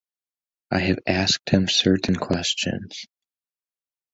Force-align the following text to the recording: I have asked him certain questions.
I 0.71 0.79
have 0.79 0.97
asked 1.05 1.51
him 1.51 1.67
certain 1.67 2.15
questions. 2.15 3.05